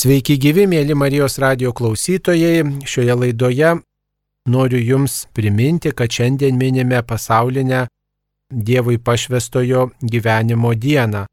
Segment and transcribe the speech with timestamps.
[0.00, 2.62] Sveiki gyvi, mėly Marijos radio klausytojai.
[2.88, 3.74] Šioje laidoje
[4.48, 7.82] noriu Jums priminti, kad šiandien minime pasaulinę
[8.48, 11.26] Dievui pašvestojo gyvenimo dieną.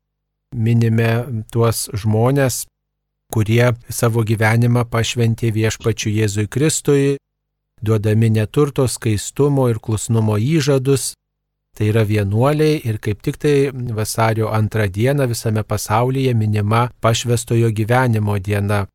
[0.52, 1.08] Minime
[1.54, 2.66] tuos žmonės,
[3.32, 7.16] kurie savo gyvenimą pašventė viešpačiu Jėzui Kristui,
[7.80, 11.14] duodami neturto skaistumo ir klusnumo įžadus,
[11.78, 13.70] Tai yra vienuoliai ir kaip tik tai
[14.00, 18.88] vasario antrą dieną visame pasaulyje minima pašvestojo gyvenimo diena.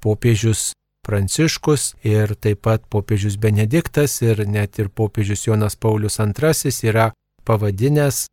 [0.00, 0.72] Popiežius
[1.04, 7.10] Pranciškus ir taip pat popiežius Benediktas ir net ir popiežius Jonas Paulius II yra
[7.44, 8.24] pavadinęs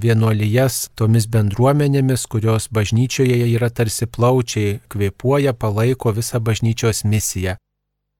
[0.00, 7.56] vienuolijas tomis bendruomenėmis, kurios bažnyčioje yra tarsi plaučiai, kvepuoja, palaiko visą bažnyčios misiją.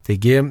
[0.02, 0.50] Taigi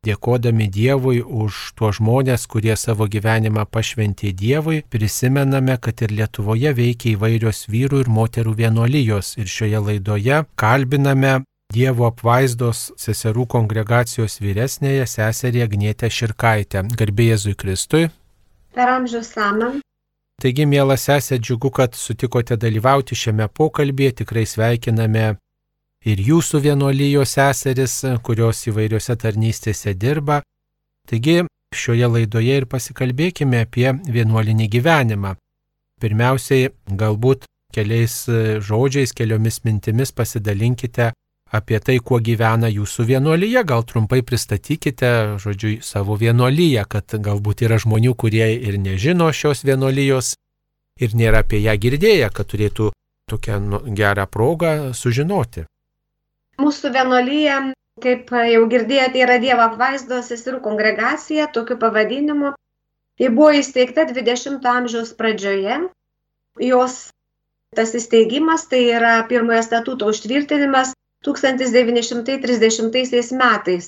[0.00, 7.10] Dėkodami Dievui už tuos žmonės, kurie savo gyvenimą pašventė Dievui, prisimename, kad ir Lietuvoje veikia
[7.18, 11.34] įvairios vyrų ir moterų vienuolijos ir šioje laidoje kalbiname
[11.70, 16.86] Dievo apvaizdos seserų kongregacijos vyresnėje seserį Agnėtę Širkaitę.
[16.96, 18.08] Garbė Jėzui Kristui.
[18.72, 19.74] Per amžius samą.
[20.40, 25.34] Taigi, mėla sesė, džiugu, kad sutikote dalyvauti šiame pokalbėje, tikrai sveikiname
[26.06, 30.40] ir jūsų vienuolijos seseris, kurios įvairiose tarnystėse dirba.
[31.08, 31.42] Taigi
[31.76, 35.36] šioje laidoje ir pasikalbėkime apie vienuolinį gyvenimą.
[36.00, 38.24] Pirmiausiai, galbūt keliais
[38.64, 41.10] žodžiais, keliomis mintimis pasidalinkite
[41.50, 43.62] apie tai, kuo gyvena jūsų vienuolyje.
[43.66, 45.10] Gal trumpai pristatykite,
[45.42, 50.34] žodžiu, savo vienuolyje, kad galbūt yra žmonių, kurie ir nežino šios vienuolijos
[51.00, 52.90] ir nėra apie ją girdėję, kad turėtų
[53.30, 55.66] tokią nu, gerą progą sužinoti.
[56.60, 57.54] Mūsų vienolyje,
[58.04, 62.48] kaip jau girdėjote, yra Dievo apvaizdos seserų kongregacija, tokiu pavadinimu.
[63.20, 65.76] Ji buvo įsteigta 20-ojo amžiaus pradžioje.
[66.66, 66.94] Jos
[67.76, 70.88] tas įsteigimas tai yra pirmojo statuto užtvirtinimas
[71.28, 73.86] 1930 metais.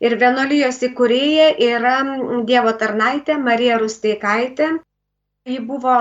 [0.00, 1.96] Ir vienolyjos įkūrėja yra
[2.48, 4.68] Dievo tarnaitė Marija Rusteikaitė.
[5.48, 5.96] Ji buvo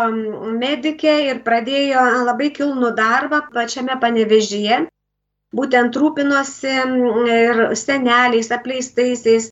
[0.61, 4.77] medikė ir pradėjo labai kilnų darbą pačiame panevežyje
[5.55, 6.75] būtent rūpinosi
[7.35, 9.49] ir seneliais, apleistaisiais,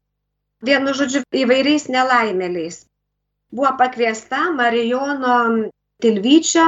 [0.63, 2.84] vienu žodžiu, įvairiais nelaimėliais.
[3.53, 5.38] Buvo pakviesta Marijono
[6.03, 6.68] Tilvyčio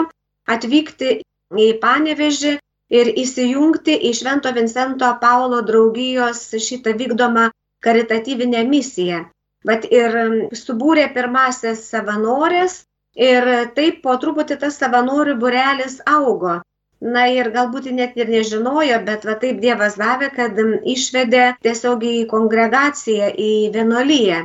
[0.49, 1.19] atvykti
[1.65, 2.53] į Panevežį
[2.99, 7.49] ir įsijungti į Švento Vincento Paulo draugijos šitą vykdomą
[7.85, 9.25] karitatyvinę misiją.
[9.67, 10.15] Bet ir
[10.55, 12.83] subūrė pirmasis savanorės
[13.19, 16.59] ir taip po truputį tas savanorių burelis augo.
[16.99, 20.57] Na ir galbūt net ir nežinojo, bet va taip Dievas davė, kad
[20.93, 24.41] išvedė tiesiog į kongregaciją, į vienolyje.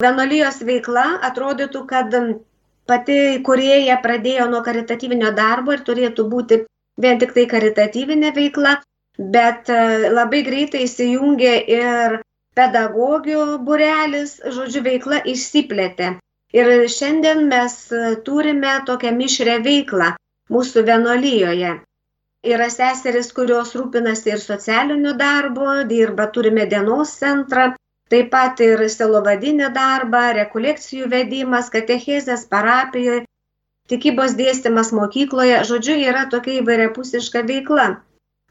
[0.00, 2.16] Vienolyjos veikla atrodytų, kad
[2.88, 6.62] pati kurieja pradėjo nuo karitatyvinio darbo ir turėtų būti
[7.04, 8.72] vien tik tai karitatyvinė veikla,
[9.36, 12.18] bet e, labai greitai įsijungė ir
[12.56, 16.16] pedagogių burelis, žodžiu, veikla išsiplėtė.
[16.56, 17.78] Ir šiandien mes
[18.24, 20.14] turime tokią mišrę veiklą
[20.52, 21.72] mūsų vienolyjoje.
[22.52, 27.68] Yra seseris, kurios rūpinasi ir socialiniu darbu, dirba, turime dienos centrą,
[28.10, 33.22] taip pat ir selovadinį darbą, rekolekcijų vedimas, katechezės parapijoje,
[33.92, 37.86] tikybos dėstymas mokykloje, žodžiu, yra tokia įvairiapusiška veikla.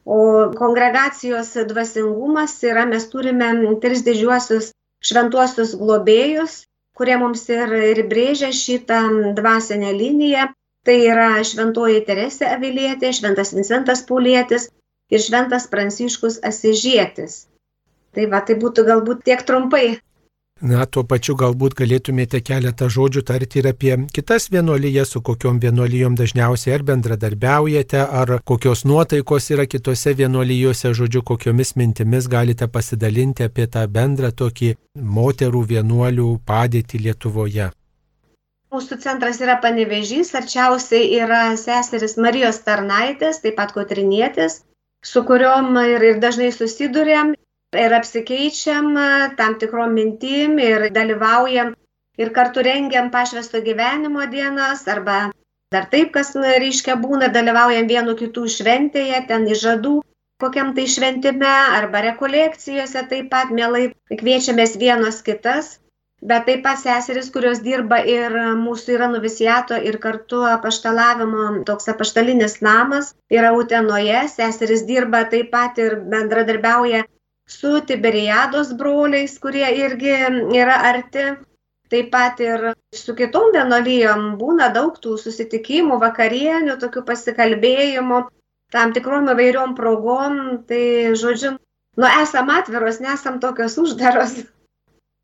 [0.05, 0.21] O
[0.57, 3.51] kongregacijos dvasingumas yra, mes turime
[3.83, 4.71] tris didžiuosius
[5.05, 6.61] šventuosius globėjus,
[6.97, 9.03] kurie mums ir, ir brėžia šitą
[9.37, 10.47] dvasinę liniją
[10.85, 14.69] Tai yra šventoji Teresė Avilietė, šventas Vincentas Paulietis
[15.13, 17.43] ir šventas Pranciškus Asižėtis.
[18.15, 19.99] Tai va, tai būtų galbūt tiek trumpai.
[20.61, 26.17] Na, tuo pačiu galbūt galėtumėte keletą žodžių tarti ir apie kitas vienuolyjas, su kokiom vienuolyjom
[26.19, 33.65] dažniausiai ar bendradarbiaujate, ar kokios nuotaikos yra kitose vienuolyjose, žodžiu, kokiomis mintimis galite pasidalinti apie
[33.73, 34.75] tą bendrą tokį
[35.17, 37.71] moterų vienuolių padėtį Lietuvoje.
[38.71, 44.61] Mūsų centras yra panevežys, arčiausiai yra seseris Marijos tarnaitės, taip pat kotrinietės,
[45.03, 47.33] su kuriuom ir, ir dažnai susidurėm
[47.81, 48.95] ir apsikeičiam
[49.35, 51.73] tam tikrom mintim ir dalyvaujam
[52.23, 55.19] ir kartu rengiam pašvesto gyvenimo dienas arba
[55.71, 59.97] dar taip, kas reiškia būna, dalyvaujam vienu kitų šventėje, ten įžadų
[60.39, 65.80] kokiam tai šventime arba rekolekcijose taip pat mielai kviečiamės vienos kitas
[66.21, 72.59] bet taip pat seserys, kurios dirba ir mūsų yra noviciato ir kartu apaštalavimo toks apaštalinis
[72.61, 77.05] namas yra Utenoje, seserys dirba taip pat ir bendradarbiauja
[77.51, 80.13] su Tiberiados broliais, kurie irgi
[80.61, 81.31] yra arti.
[81.91, 88.21] Taip pat ir su kitom vienolyjom būna daug tų susitikimų, vakarienių, tokių pasikalbėjimų.
[88.71, 91.57] tam tikrom įvairiom progom, tai žodžiu,
[91.99, 94.37] nu esam atviros, nesam tokios uždaros.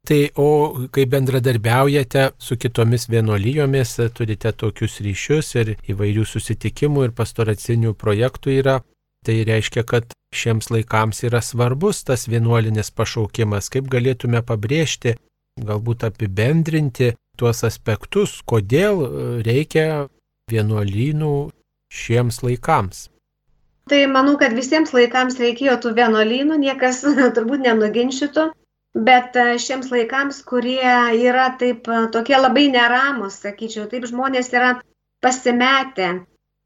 [0.07, 7.91] Tai o kai bendradarbiaujate su kitomis vienuolyjomis, turite tokius ryšius ir įvairių susitikimų ir pastoracinių
[7.99, 8.75] projektų yra,
[9.27, 15.17] tai reiškia, kad šiems laikams yra svarbus tas vienuolinis pašaukimas, kaip galėtume pabrėžti,
[15.59, 19.03] galbūt apibendrinti tuos aspektus, kodėl
[19.43, 20.07] reikia
[20.47, 21.33] vienuolynų
[21.91, 23.09] šiems laikams.
[23.91, 27.03] Tai manau, kad visiems laikams reikėjo tų vienuolynų, niekas
[27.35, 28.47] turbūt nenuginčytų,
[29.09, 30.93] bet e, šiems laikams, kurie
[31.29, 34.77] yra taip e, tokie labai neramus, sakyčiau, taip žmonės yra
[35.23, 36.09] pasimetę,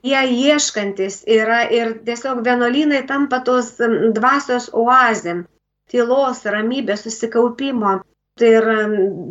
[0.05, 3.73] jie ieškantis yra ir tiesiog vienuolynai tampa tos
[4.17, 5.45] dvasios oazėm,
[5.91, 7.99] tylos, ramybės, susikaupimo
[8.39, 8.69] tai ir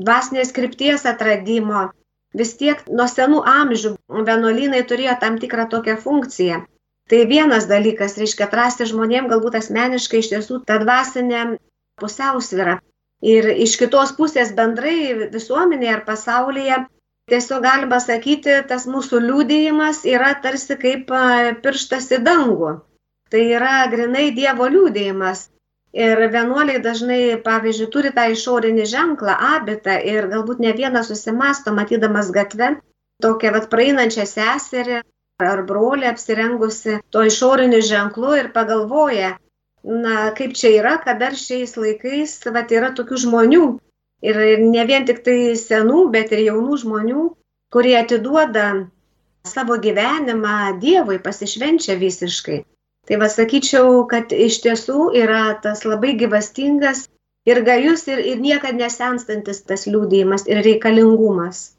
[0.04, 1.88] dvasinės krypties atradimo.
[2.36, 3.96] Vis tiek nuo senų amžių
[4.28, 6.60] vienuolynai turėjo tam tikrą tokią funkciją
[7.10, 11.40] Tai vienas dalykas, reiškia, atrasti žmonėm galbūt asmeniškai iš tiesų tą dvasinę
[11.98, 12.76] pusiausvyrą.
[13.20, 16.78] Ir iš kitos pusės bendrai visuomenėje ar pasaulyje
[17.30, 21.12] tiesiog galima sakyti, tas mūsų liūdėjimas yra tarsi kaip
[21.62, 22.78] pirštas į dangų.
[23.30, 25.48] Tai yra grinai Dievo liūdėjimas.
[25.90, 32.30] Ir vienuoliai dažnai, pavyzdžiui, turi tą išorinį ženklą, abitą ir galbūt ne vienas susimasto, matydamas
[32.34, 32.76] gatvę,
[33.22, 35.00] tokią vat praeinančią seserį
[35.42, 39.32] ar brolį apsirengusi to išoriniu ženklu ir pagalvoja,
[39.84, 43.66] na, kaip čia yra, kad dar šiais laikais, vat, yra tokių žmonių.
[44.20, 47.22] Ir ne vien tik tai senų, bet ir jaunų žmonių,
[47.72, 48.66] kurie atiduoda
[49.48, 52.60] savo gyvenimą Dievui, pasišvenčia visiškai.
[53.08, 57.06] Tai va sakyčiau, kad iš tiesų yra tas labai gyvastingas
[57.48, 61.70] ir gajus ir, ir niekada nesenstantis tas liūdėjimas ir reikalingumas.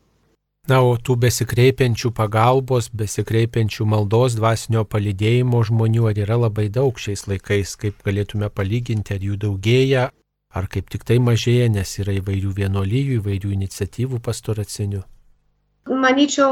[0.69, 7.25] Na, o tų besikreipiančių pagalbos, besikreipiančių maldos dvasinio palydėjimo žmonių ar yra labai daug šiais
[7.31, 10.03] laikais, kaip galėtume palyginti, ar jų daugėja,
[10.53, 15.01] ar kaip tik tai mažėja, nes yra įvairių vienolyjų, įvairių iniciatyvų pastoracinių.
[15.89, 16.51] Maničiau,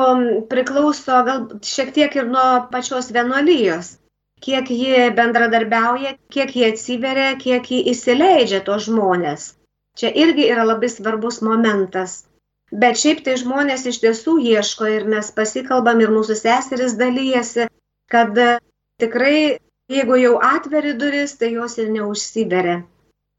[0.50, 4.00] priklauso gal šiek tiek ir nuo pačios vienolyjos.
[4.42, 9.52] Kiek ji bendradarbiauja, kiek ji atsiveria, kiek ji įsileidžia tos žmonės.
[10.00, 12.24] Čia irgi yra labai svarbus momentas
[12.72, 17.66] Bet šiaip tai žmonės iš tiesų ieško ir mes pasikalbam ir mūsų seseris dalyjasi,
[18.14, 18.60] kad e,
[19.02, 19.58] tikrai,
[19.90, 22.84] jeigu jau atveri duris, tai jos ir neužsiveria.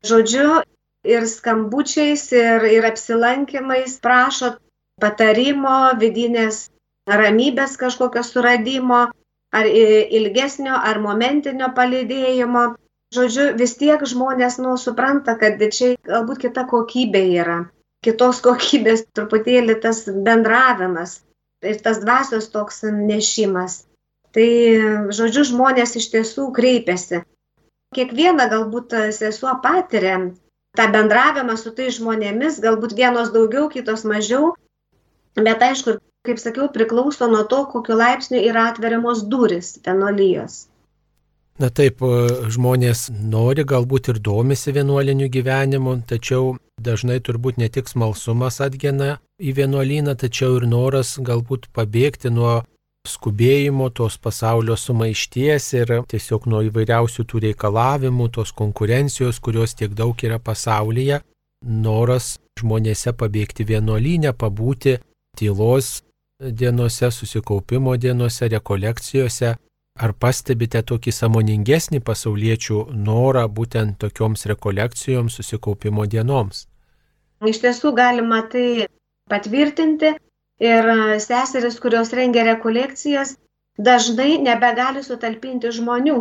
[0.03, 0.65] Žodžiu,
[1.07, 4.57] ir skambučiais, ir, ir apsilankimais prašo
[5.01, 6.67] patarimo, vidinės
[7.07, 9.07] ramybės kažkokio suradimo,
[9.55, 12.73] ar ilgesnio, ar momentinio palidėjimo.
[13.15, 17.61] Žodžiu, vis tiek žmonės, nu, supranta, kad čia galbūt kita kokybė yra
[18.05, 21.21] kitos kokybės truputėlį tas bendravimas
[21.65, 23.85] ir tas dvasios toks nešimas.
[24.31, 24.47] Tai,
[25.11, 27.25] žodžiu, žmonės iš tiesų kreipiasi.
[27.97, 30.21] Kiekviena galbūt sesuo patiria
[30.79, 34.53] tą bendravimą su tais žmonėmis, galbūt vienos daugiau, kitos mažiau,
[35.35, 40.67] bet aišku, kaip sakiau, priklauso nuo to, kokiu laipsniu yra atveriamos duris vienolyjos.
[41.61, 41.99] Na taip,
[42.55, 49.55] žmonės nori galbūt ir domisi vienuoliniu gyvenimu, tačiau dažnai turbūt ne tik smalsumas atgena į
[49.61, 52.61] vienuolyną, tačiau ir noras galbūt pabėgti nuo
[53.09, 60.21] skubėjimo, tos pasaulio sumaišties ir tiesiog nuo įvairiausių tų reikalavimų, tos konkurencijos, kurios tiek daug
[60.25, 61.23] yra pasaulyje,
[61.65, 64.99] noras žmonėse pabėgti vienuolynę, pabūti
[65.37, 66.01] tylos
[66.41, 69.55] dienose, susikaupimo dienose, rekolekcijose
[70.01, 76.65] Ar pastebite tokį samoningesnį pasauliečių norą būtent tokioms rekolekcijoms, susikaupimo dienoms?
[77.51, 78.87] Iš tiesų galima tai
[79.29, 80.15] patvirtinti
[80.71, 80.91] ir
[81.27, 83.35] seseris, kurios rengia rekolekcijas,
[83.91, 86.19] dažnai nebegali sutalpinti žmonių,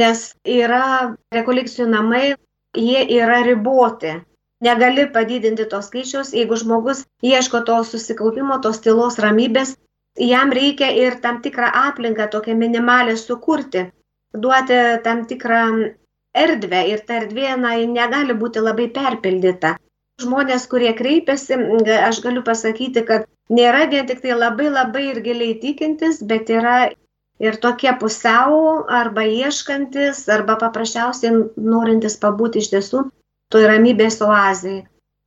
[0.00, 0.24] nes
[0.58, 2.24] yra rekolekcijų namai,
[2.74, 4.18] jie yra riboti.
[4.66, 9.76] Negali padidinti to skaičiaus, jeigu žmogus ieško to susikaupimo, tos tylos ramybės,
[10.18, 13.84] jam reikia ir tam tikrą aplinką tokią minimalę sukurti,
[14.34, 15.62] duoti tam tikrą
[16.34, 19.76] erdvę ir ta erdvė na, negali būti labai perpildyta.
[20.22, 21.56] Žmonės, kurie kreipiasi,
[22.02, 26.90] aš galiu pasakyti, kad nėra vien tik tai labai labai ir giliai tikintis, bet yra
[27.38, 33.04] ir tokie pusiau arba ieškantis, arba paprasčiausiai norintis pabūti iš tiesų
[33.54, 34.80] toj ramybės oazai.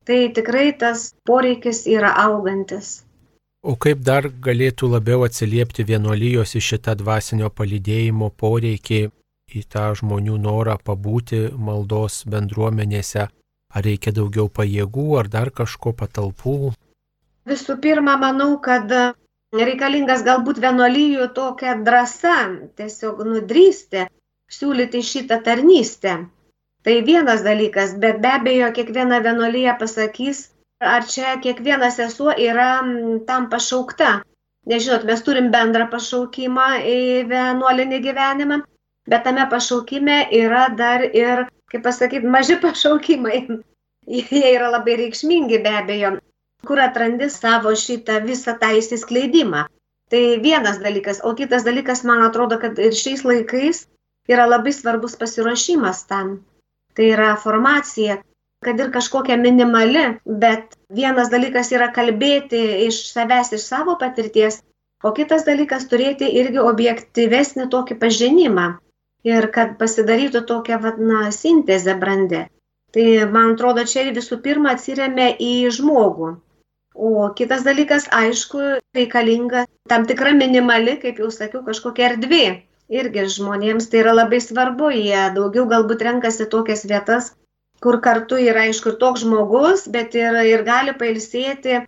[0.06, 3.02] Tai tikrai tas poreikis yra augantis.
[3.62, 9.02] O kaip dar galėtų labiau atsiliepti vienuolijos į šitą dvasinio palydėjimo poreikį,
[9.58, 13.28] į tą žmonių norą pabūti maldos bendruomenėse?
[13.72, 16.56] Ar reikia daugiau pajėgų, ar dar kažko patalpų?
[17.52, 18.90] Visų pirma, manau, kad
[19.54, 22.38] reikalingas galbūt vienolyjų tokia drąsa,
[22.82, 24.08] tiesiog nudrysti,
[24.58, 26.16] siūlyti šitą tarnystę.
[26.82, 30.48] Tai vienas dalykas, bet be abejo, kiekviena vienolyje pasakys,
[30.82, 32.82] ar čia kiekviena sesuo yra
[33.28, 34.22] tam pašaukta.
[34.70, 36.98] Nežinot, mes turim bendrą pašaukimą į
[37.30, 38.60] vienuolinį gyvenimą,
[39.10, 43.40] bet tame pašaukime yra dar ir, kaip pasakyti, maži pašaukimai.
[44.18, 46.12] Jie yra labai reikšmingi be abejo,
[46.66, 49.66] kur atrandi savo šitą visą tą įsiskleidimą.
[50.12, 53.86] Tai vienas dalykas, o kitas dalykas, man atrodo, kad ir šiais laikais
[54.30, 56.42] yra labai svarbus pasiruošimas tam.
[56.94, 58.18] Tai yra formacija,
[58.66, 64.62] kad ir kažkokia minimali, bet vienas dalykas yra kalbėti iš savęs, iš savo patirties,
[65.04, 68.68] o kitas dalykas turėti irgi objektyvesnį tokį pažinimą
[69.26, 72.46] ir kad pasidarytų tokia vadina sintezė brandė.
[72.92, 76.34] Tai man atrodo, čia visų pirma atsiriame į žmogų.
[76.94, 78.60] O kitas dalykas, aišku,
[78.98, 82.46] reikalinga tam tikra minimali, kaip jau sakiau, kažkokia erdvė.
[82.92, 87.32] Irgi žmonėms tai yra labai svarbu, jie daugiau galbūt renkasi tokias vietas,
[87.82, 91.82] kur kartu yra, aišku, ir toks žmogus, bet ir, ir gali pailsėti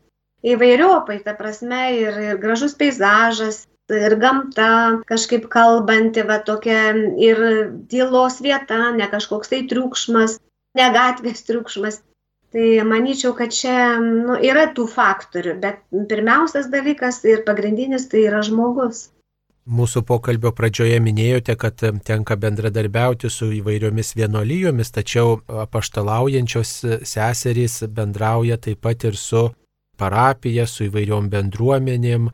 [0.44, 7.44] įvairiopai, ta prasme, ir, ir gražus peizažas, ir gamta kažkaip kalbanti, va tokia ir
[7.92, 10.40] tylos vieta, ne kažkoks tai triukšmas,
[10.80, 12.02] ne gatvės triukšmas.
[12.54, 18.44] Tai manyčiau, kad čia nu, yra tų faktorių, bet pirmiausias dalykas ir pagrindinis tai yra
[18.46, 19.08] žmogus.
[19.64, 26.74] Mūsų pokalbio pradžioje minėjote, kad tenka bendradarbiauti su įvairiomis vienolyjomis, tačiau apaštalaujančios
[27.08, 29.46] seserys bendrauja taip pat ir su
[29.96, 32.28] parapija, su įvairiom bendruomenėm,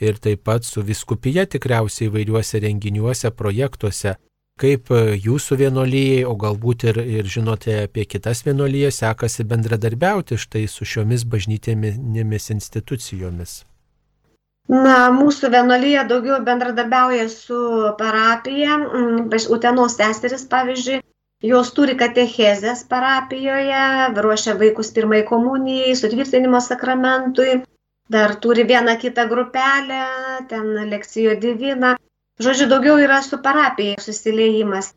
[0.00, 4.16] ir taip pat su viskupija tikriausiai įvairiuose renginiuose, projektuose.
[4.56, 10.64] Kaip e, jūsų vienolyjei, o galbūt ir, ir žinote apie kitas vienolyjas, sekasi bendradarbiauti štai
[10.70, 13.64] su šiomis bažnytėmis institucijomis?
[14.68, 17.58] Na, mūsų vienolyje daugiau bendradarbiauja su
[17.98, 20.98] parapija, mm, Utenos seseris, pavyzdžiui,
[21.50, 23.84] jos turi katechezės parapijoje,
[24.26, 27.62] ruošia vaikus pirmai komunijai, sutvirtinimo sakramentui,
[28.10, 30.02] dar turi vieną kitą grupelę,
[30.48, 31.94] ten lekcijo divina.
[32.42, 34.94] Žodžiu, daugiau yra su parapija susiliejimas.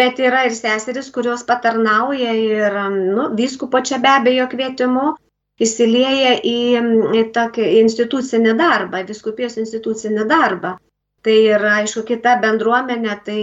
[0.00, 5.16] Bet yra ir seseris, kurios patarnauja ir nu, vyskupo čia be abejo kvietimu
[5.60, 6.58] įsilieja į,
[7.20, 10.76] į tokį institucinį darbą, viskupijos institucinį darbą.
[11.24, 13.40] Tai yra, aišku, kita bendruomenė, tai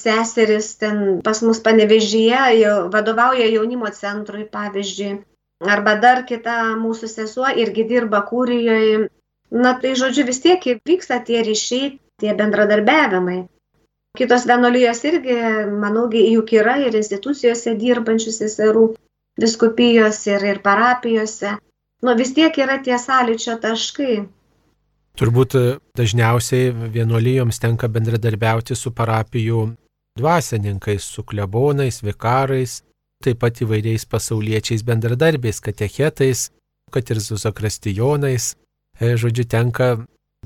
[0.00, 5.14] seseris ten pas mus panevežyje jau vadovauja jaunimo centrui, pavyzdžiui,
[5.64, 9.08] arba dar kita mūsų sesuo irgi dirba kūrijoje.
[9.54, 13.44] Na tai žodžiu vis tiek vyksta tie ryšiai, tie bendradarbiavimai.
[14.18, 15.36] Kitos vienolyjos irgi,
[15.82, 18.84] manau, juk yra ir institucijose dirbančių seserų,
[19.40, 21.56] viskupijos ir, ir parapijose.
[22.04, 24.24] Nu vis tiek yra tie sąlyčio taškai.
[25.14, 25.54] Turbūt
[25.96, 29.68] dažniausiai vienolyjoms tenka bendradarbiauti su parapijų
[30.18, 32.80] dvasininkais, su klebonais, vikarais,
[33.22, 36.48] taip pat įvairiais pasauliečiais bendradarbiais, katechetais,
[36.90, 38.54] kad ir su zakristijonais.
[39.00, 39.88] E, žodžiu, tenka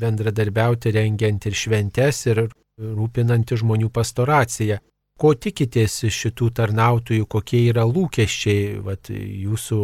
[0.00, 2.47] bendradarbiauti rengiant ir šventes ir
[2.78, 4.78] rūpinant žmonių pastoraciją.
[5.19, 9.81] Ko tikitės iš šitų tarnautojų, kokie yra lūkesčiai vat, jūsų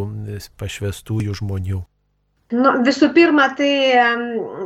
[0.61, 1.81] pašvestųjų žmonių?
[2.55, 3.71] Nu, visų pirma, tai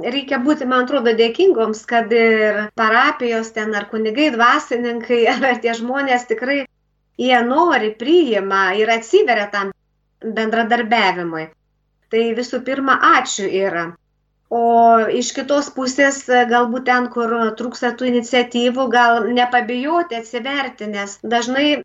[0.05, 6.27] reikia būti, man atrodo, dėkingoms, kad ir parapijos ten ar kunigai, dvasininkai, ar tie žmonės
[6.29, 6.65] tikrai
[7.19, 9.73] jie nori, priima ir atsiveria tam
[10.21, 11.47] bendradarbiavimui.
[12.13, 13.89] Tai visų pirma, ačiū yra.
[14.49, 14.61] O
[15.13, 21.83] iš kitos pusės, galbūt ten, kur trūksta tų iniciatyvų, gal nepabijoti atsiverti, nes dažnai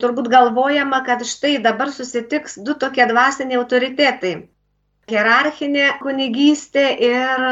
[0.00, 4.32] turbūt galvojama, kad štai dabar susitiks du tokie dvasiniai autoritetai-
[5.12, 7.44] hierarchinė kunigystė ir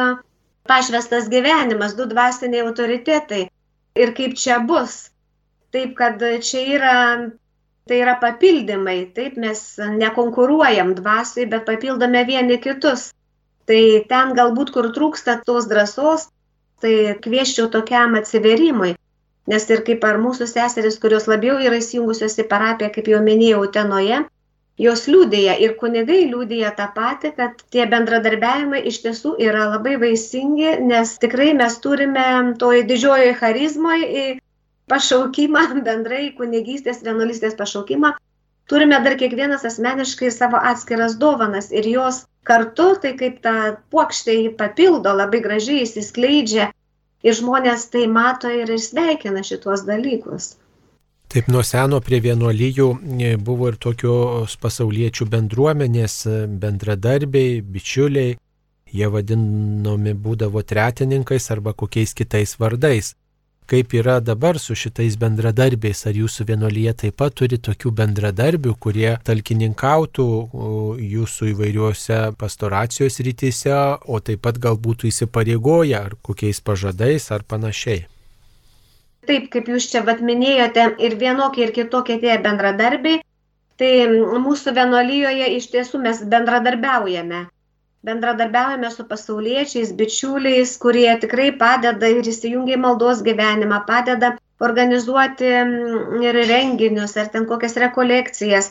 [0.68, 3.42] pašvestas gyvenimas, du dvasiniai autoritetai.
[3.94, 5.11] Ir kaip čia bus.
[5.75, 6.97] Taip, kad čia yra,
[7.87, 9.61] tai yra papildymai, taip mes
[10.00, 13.12] nekonkuruojam dvasiai, bet papildome vieni kitus.
[13.68, 16.28] Tai ten galbūt, kur trūksta tos drąsos,
[16.85, 18.94] tai kvieščiau tokiam atsiverimui.
[19.49, 23.64] Nes ir kaip ar mūsų seseris, kurios labiau yra įsijungusios į parapiją, kaip jau minėjau,
[23.73, 24.23] Tenoje,
[24.80, 30.78] jos liūdėja ir kunigai liūdėja tą patį, kad tie bendradarbiavimai iš tiesų yra labai vaisingi,
[30.88, 32.26] nes tikrai mes turime
[32.61, 34.25] toj didžiojoje charizmoje
[34.90, 38.14] pašaukimą, bendrai kunigystės, vienuolystės pašaukimą,
[38.71, 43.54] turime dar kiekvienas asmeniškai savo atskiras dovanas ir jos kartu, tai kaip ta
[43.92, 46.68] puokštė jį papildo, labai gražiai įsiskleidžia
[47.25, 50.54] ir žmonės tai mato ir sveikina šituos dalykus.
[51.33, 58.37] Taip nuo seno prie vienuolyjų e, buvo ir tokios pasauliečių bendruomenės, e, bendradarbiai, bičiuliai.
[58.94, 63.14] jie vadinomi būdavo tretininkais arba kokiais kitais vardais.
[63.66, 69.14] Kaip yra dabar su šitais bendradarbiais, ar jūsų vienolyje taip pat turi tokių bendradarbių, kurie
[69.25, 70.26] talkininkautų
[71.00, 78.04] jūsų įvairiuose pastoracijos rytise, o taip pat galbūt įsipareigoja ar kokiais pažadais ar panašiai.
[79.25, 83.23] Taip, kaip jūs čia vat minėjote, ir vienokie, ir kitokie tie bendradarbiai,
[83.80, 83.92] tai
[84.44, 87.47] mūsų vienolyjoje iš tiesų mes bendradarbiaujame.
[88.04, 94.34] Bendradarbiaujame su pasauliečiais, bičiuliais, kurie tikrai padeda ir įsijungia į maldos gyvenimą, padeda
[94.66, 95.52] organizuoti
[96.28, 98.68] ir renginius, ar ten kokias rekolekcijas,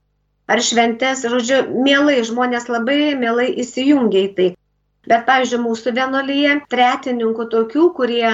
[0.47, 1.25] ar šventes.
[1.33, 4.49] Žodžiu, mielai žmonės labai mielai įsijungia į tai.
[5.09, 8.29] Bet, pavyzdžiui, mūsų vienolyje tretininkų tokių, kurie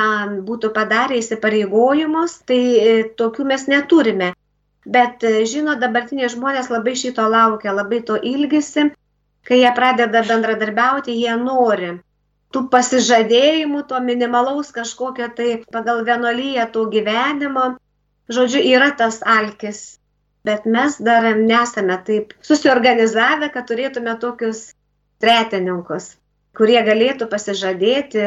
[0.49, 2.91] būtų padarę įsipareigojimus, tai e,
[3.21, 4.33] tokių mes neturime.
[4.85, 8.91] Bet, e, žino, dabartiniai žmonės labai šito laukia, labai to ilgisi,
[9.49, 11.95] kai jie pradeda bendradarbiauti, jie nori
[12.53, 17.65] tų pasižadėjimų, to minimalaus kažkokio tai pagal vienolyje to gyvenimo.
[18.29, 19.99] Žodžiu, yra tas alkis,
[20.45, 24.63] bet mes dar nesame taip susiorganizavę, kad turėtume tokius
[25.21, 26.13] tretininkus
[26.59, 28.23] kurie galėtų pasižadėti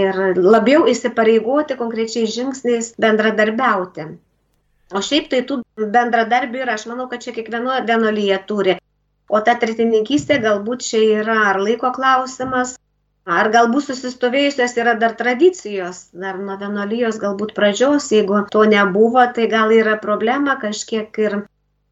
[0.00, 4.06] ir labiau įsipareigoti konkrečiais žingsniais bendradarbiauti.
[4.94, 8.76] O šiaip tai tų bendradarbių yra, aš manau, kad čia kiekvieno vienolyje turi.
[9.28, 12.76] O ta tritininkystė galbūt čia yra ar laiko klausimas,
[13.26, 19.48] ar galbūt susistovėjusios yra dar tradicijos, dar nuo vienolyjos galbūt pradžios, jeigu to nebuvo, tai
[19.50, 21.40] gal yra problema kažkiek ir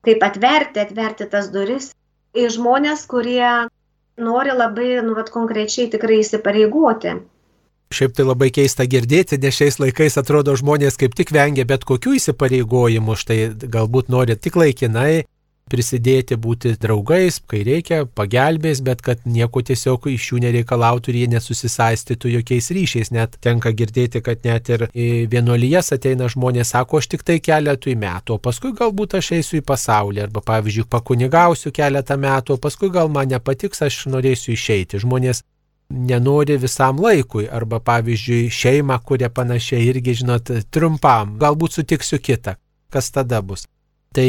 [0.07, 1.91] kaip atverti, atverti tas duris
[2.39, 3.67] į žmonės, kurie
[4.21, 7.17] nori labai, nu, vat, konkrečiai tikrai įsipareigoti.
[7.95, 12.17] Šiaip tai labai keista girdėti, nes šiais laikais atrodo žmonės kaip tik vengia bet kokių
[12.19, 13.39] įsipareigojimų, štai
[13.71, 15.25] galbūt nori tik laikinai
[15.71, 21.29] prisidėti, būti draugais, kai reikia, pagelbės, bet kad nieko tiesiog iš jų nereikalautų ir jie
[21.35, 23.13] nesusisaistytų jokiais ryšiais.
[23.15, 24.87] Net tenka girdėti, kad net ir
[25.33, 29.67] vienuolijas ateina žmonės, sako, aš tik tai keletui metų, o paskui galbūt aš eisiu į
[29.67, 35.01] pasaulį, arba pavyzdžiui, pakunigausiu keletą metų, o paskui gal man nepatiks, aš norėsiu išeiti.
[35.03, 35.43] Žmonės
[35.91, 42.59] nenori visam laikui, arba pavyzdžiui, šeimą, kurie panašiai irgi, žinot, trumpam, galbūt sutiksiu kitą.
[42.93, 43.67] Kas tada bus?
[44.15, 44.29] Tai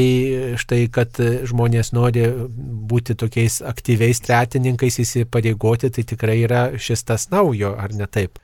[0.57, 2.23] štai, kad žmonės nori
[2.89, 8.39] būti tokiais aktyviais tretininkais įsipareigoti, tai tikrai yra šis tas naujo, ar ne taip?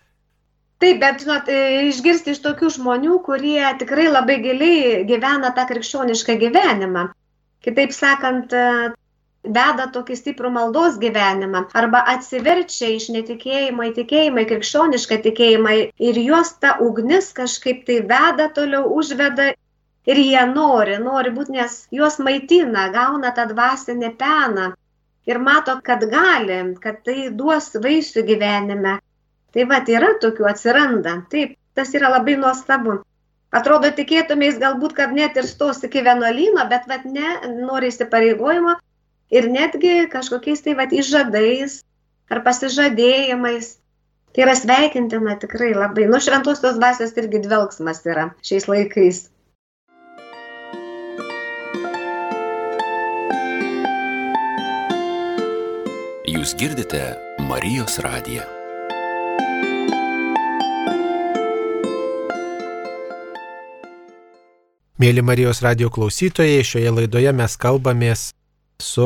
[0.82, 1.49] Taip, bet žinot,
[1.89, 7.08] išgirsti iš tokių žmonių, kurie tikrai labai giliai gyvena tą krikščionišką gyvenimą.
[7.62, 8.54] Kitaip sakant,
[9.41, 15.73] veda tokį stiprų maldos gyvenimą arba atsiverčia iš netikėjimo į tikėjimą, į krikščionišką tikėjimą
[16.10, 19.51] ir juos ta ugnis kažkaip tai veda toliau, užveda
[20.09, 24.71] ir jie nori, nori būti, nes juos maitina, gauna tą dvasinę peną
[25.29, 28.97] ir mato, kad gali, kad tai duos vaisių gyvenime.
[29.51, 31.17] Tai va, yra tokių atsiranda.
[31.31, 33.01] Taip, tas yra labai nuostabu.
[33.51, 37.35] Atrodo, tikėtumės galbūt, kad net ir stos iki vienuolyno, bet vat ne,
[37.67, 38.77] nori įsipareigojimo
[39.35, 41.81] ir netgi kažkokiais tai vat įžadais
[42.31, 43.75] ar pasižadėjimais.
[44.31, 46.07] Tai yra sveikintina tikrai labai.
[46.07, 49.25] Nu, šventosios dvasios irgi dvelgsmas yra šiais laikais.
[56.41, 56.99] Jūs girdite
[57.45, 58.41] Marijos radiją.
[64.97, 68.23] Mėly Marijos radio klausytojai, šioje laidoje mes kalbamės
[68.82, 69.06] su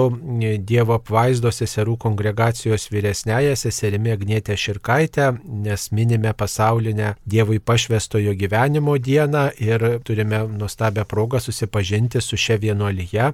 [0.64, 9.50] Dievo apvaizdo seserų kongregacijos vyresnėje seserimi Agnėtė Širkaitė, nes minime pasaulinę Dievui pašvestojo gyvenimo dieną
[9.60, 13.34] ir turime nuostabią progą susipažinti su šia vienuolyje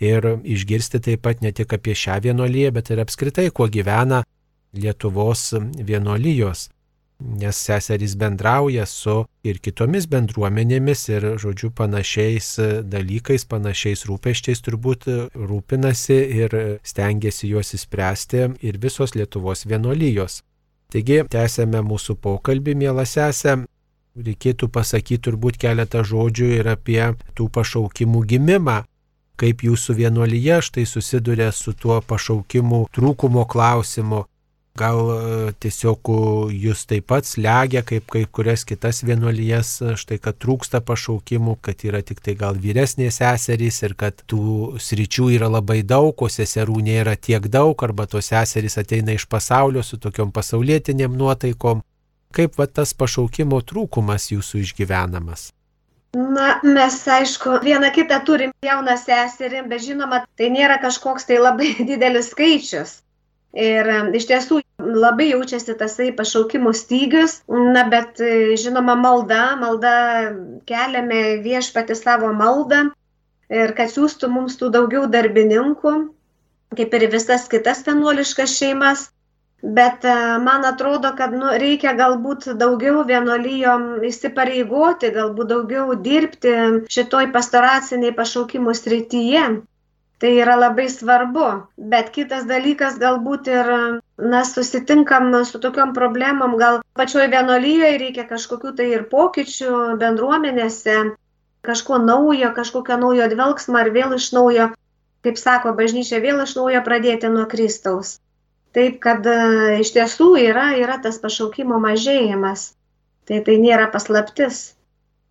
[0.00, 4.24] ir išgirsti taip pat ne tik apie šią vienuolyją, bet ir apskritai, kuo gyvena
[4.76, 6.68] Lietuvos vienuolijos.
[7.16, 12.48] Nes seserys bendrauja su ir kitomis bendruomenėmis ir, žodžiu, panašiais
[12.84, 20.42] dalykais, panašiais rūpeščiais turbūt rūpinasi ir stengiasi juos įspręsti ir visos Lietuvos vienuolijos.
[20.92, 23.62] Taigi, tęsėme mūsų pokalbį, mielą sesę.
[24.16, 27.00] Reikėtų pasakyti turbūt keletą žodžių ir apie
[27.36, 28.82] tų pašaukimų gimimą
[29.40, 34.24] kaip jūsų vienuolyje štai susiduria su tuo pašaukimu trūkumo klausimu.
[34.76, 35.18] Gal e,
[35.56, 36.10] tiesiog
[36.52, 42.02] jūs taip pat slegia kaip kai kurias kitas vienuolijas, štai kad trūksta pašaukimų, kad yra
[42.04, 47.16] tik tai gal vyresnės seserys ir kad tų sričių yra labai daug, o seserų nėra
[47.16, 51.80] tiek daug, arba tos seserys ateina iš pasaulio su tokiom pasaulietinėm nuotaikom.
[52.36, 55.55] Kaip va tas pašaukimo trūkumas jūsų išgyvenamas?
[56.16, 61.74] Na, mes, aišku, vieną kitą turim jauną seserį, bet žinoma, tai nėra kažkoks tai labai
[61.90, 63.00] didelis skaičius.
[63.56, 68.20] Ir iš tiesų labai jaučiasi tasai pašaukimų stygius, na bet
[68.60, 69.92] žinoma malda, malda
[70.68, 72.82] keliame viešpati savo maldą
[73.52, 75.94] ir kad siūstų mums tų daugiau darbininkų,
[76.76, 79.10] kaip ir visas kitas vienuoliškas šeimas.
[79.62, 80.04] Bet
[80.44, 86.52] man atrodo, kad nu, reikia galbūt daugiau vienolyjom įsipareigoti, galbūt daugiau dirbti
[86.92, 89.46] šitoj pastoraciniai pašaukimų srityje.
[90.20, 91.46] Tai yra labai svarbu.
[91.76, 93.72] Bet kitas dalykas galbūt ir,
[94.16, 100.96] na, susitinkam su tokiom problemom, gal pačioj vienolyje reikia kažkokių tai ir pokyčių bendruomenėse,
[101.68, 104.70] kažko naujo, kažkokio naujo dvelgsmo ar vėl iš naujo,
[105.26, 108.16] kaip sako bažnyčia, vėl iš naujo pradėti nuo Kristaus.
[108.76, 109.24] Taip, kad
[109.80, 112.74] iš tiesų yra, yra tas pašaukimo mažėjimas.
[113.26, 114.76] Tai tai nėra paslaptis.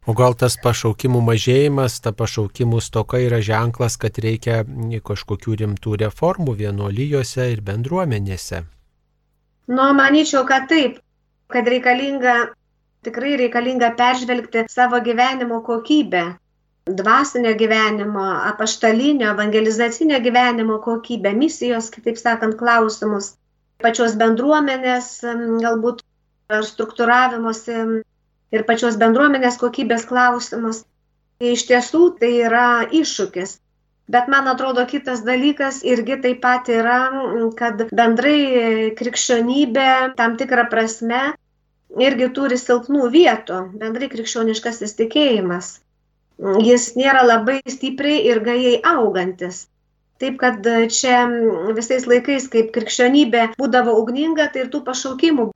[0.06, 4.60] O gal tas pašaukimų mažėjimas, ta pašaukimų stoka yra ženklas, kad reikia
[5.10, 8.60] kažkokių rimtų reformų vienuolyjose ir bendruomenėse?
[9.72, 11.00] Nu, manyčiau, kad taip,
[11.50, 12.36] kad reikalinga,
[13.08, 16.26] tikrai reikalinga peržvelgti savo gyvenimo kokybę,
[16.86, 23.32] dvasinio gyvenimo, apaštalinio, evangelizacinio gyvenimo kokybę, misijos, kitaip sakant, klausimus,
[23.82, 25.08] pačios bendruomenės,
[25.64, 26.04] galbūt
[26.54, 27.78] ar struktūravimuose
[28.54, 30.84] ir pačios bendruomenės kokybės klausimus.
[31.40, 33.58] Tai iš tiesų tai yra iššūkis.
[34.08, 37.00] Bet man atrodo kitas dalykas irgi taip pat yra,
[37.58, 41.24] kad bendrai krikščionybė tam tikrą prasme
[41.98, 45.80] irgi turi silpnų vietų, bendrai krikščioniškasis tikėjimas.
[46.40, 49.66] Jis nėra labai stipriai ir gajai augantis.
[50.20, 51.26] Taip kad čia
[51.76, 55.50] visais laikais, kaip krikščionybė būdavo ugninga, tai ir tų pašaukimų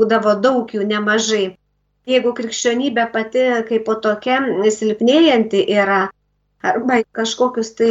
[0.00, 1.46] būdavo daug jų nemažai
[2.08, 4.40] jeigu krikščionybė pati kaip po tokia
[4.76, 6.04] silpnėjanti yra,
[6.64, 7.90] arba kažkokius tai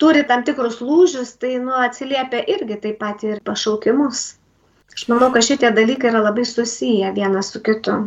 [0.00, 4.26] turi tam tikrus lūžius, tai nu, atsiliepia irgi taip pat ir pašaukimus.
[4.96, 8.06] Aš manau, kad šitie dalykai yra labai susiję vienas su kitu.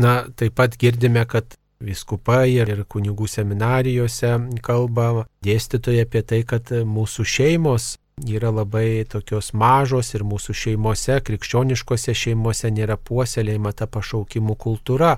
[0.00, 7.26] Na, taip pat girdime, kad viskupai ir kunigų seminarijose kalba dėstytojai apie tai, kad mūsų
[7.26, 7.96] šeimos
[8.28, 15.16] yra labai tokios mažos ir mūsų šeimose, krikščioniškose šeimose nėra puoselėjama ta pašaukimų kultūra.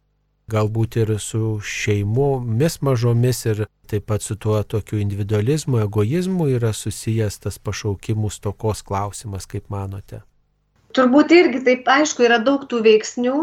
[0.51, 7.41] Galbūt ir su šeimomis mažomis ir taip pat su tuo tokiu individualizmu, egoizmu yra susijęs
[7.47, 10.21] tas pašaukimų stokos klausimas, kaip manote.
[10.95, 13.39] Turbūt irgi taip aišku yra daug tų veiksnių.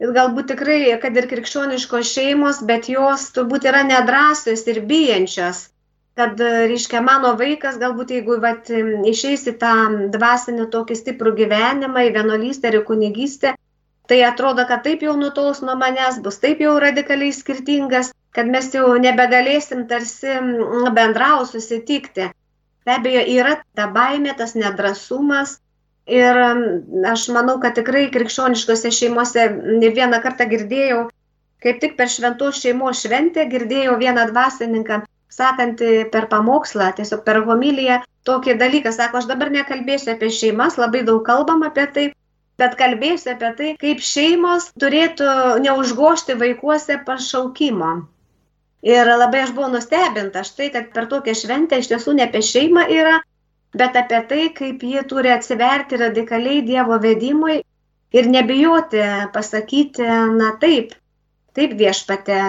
[0.00, 5.66] Ir galbūt tikrai, kad ir krikščioniškos šeimos, bet jos turbūt yra nedrasios ir bijančios
[6.20, 8.68] kad, reiškia, mano vaikas galbūt jeigu vat,
[9.08, 9.74] išeis į tą
[10.12, 13.54] dvasinį tokį stiprų gyvenimą, į vienolystę ir kunigystę,
[14.10, 18.68] tai atrodo, kad taip jau nutols nuo manęs, bus taip jau radikaliai skirtingas, kad mes
[18.74, 20.36] jau nebegalėsim tarsi
[20.98, 22.28] bendrau susitikti.
[22.84, 25.58] Be abejo, yra ta baimė, tas nedrasumas.
[26.08, 26.38] Ir
[27.06, 29.46] aš manau, kad tikrai krikščioniškose šeimose
[29.80, 31.08] ne vieną kartą girdėjau,
[31.62, 35.82] kaip tik per šventos šeimos šventę girdėjau vieną dvasininką, sakant
[36.12, 38.92] per pamokslą, tiesiog per homiliją tokį dalyką.
[38.96, 42.06] Sako, aš dabar nekalbėsiu apie šeimas, labai daug kalbam apie tai,
[42.60, 47.92] bet kalbėsiu apie tai, kaip šeimos turėtų neužgošti vaikuose pašaukimo.
[48.84, 52.86] Ir labai aš buvau nustebinta štai, kad per tokią šventę iš tiesų ne apie šeimą
[52.88, 53.18] yra,
[53.76, 57.60] bet apie tai, kaip jie turi atsiverti radikaliai Dievo vedimui
[58.12, 59.02] ir nebijoti
[59.32, 60.06] pasakyti,
[60.38, 60.94] na taip,
[61.54, 62.40] taip viešpate,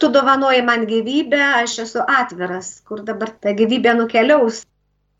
[0.00, 4.64] tu dovanoji man gyvybę, aš esu atviras, kur dabar ta gyvybė nukeliaus.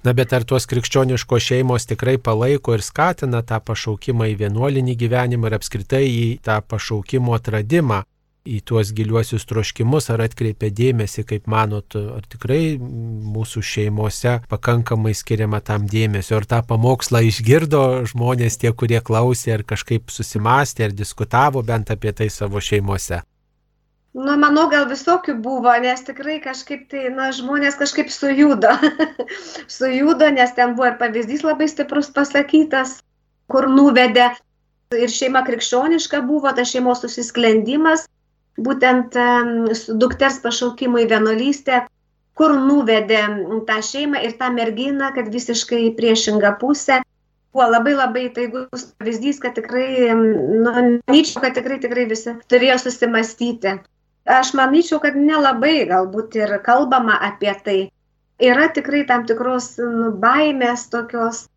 [0.00, 5.50] Na bet ar tuos krikščioniškos šeimos tikrai palaiko ir skatina tą pašaukimą į vienuolinį gyvenimą
[5.50, 8.00] ir apskritai į tą pašaukimo atradimą,
[8.48, 15.60] į tuos giliuosius troškimus, ar atkreipia dėmesį, kaip manot, ar tikrai mūsų šeimose pakankamai skiriama
[15.64, 21.62] tam dėmesio, ar tą pamokslą išgirdo žmonės tie, kurie klausė, ar kažkaip susimastė, ar diskutavo
[21.62, 23.20] bent apie tai savo šeimose.
[24.10, 28.72] Nu, manau, gal visokių buvo, nes tikrai kažkaip tai, na, žmonės kažkaip sujudo.
[29.78, 32.96] sujudo, nes ten buvo ir pavyzdys labai stiprus pasakytas,
[33.52, 34.32] kur nuvedė.
[34.98, 38.08] Ir šeima krikščioniška buvo, ta šeimos susisklendimas,
[38.58, 39.16] būtent
[40.00, 41.84] dukters pašaukimui vienolystė,
[42.34, 43.20] kur nuvedė
[43.68, 47.00] tą šeimą ir tą merginą, kad visiškai priešinga pusė.
[47.50, 50.70] Buvo labai labai taigus pavyzdys, kad tikrai, nu,
[51.10, 53.80] manyčiau, kad tikrai, tikrai visi turėjo susimastyti.
[54.30, 57.78] Aš manyčiau, kad nelabai galbūt ir kalbama apie tai.
[58.40, 61.49] Yra tikrai tam tikros nu, baimės tokios.